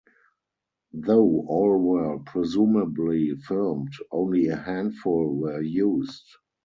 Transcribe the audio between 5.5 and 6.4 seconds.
used.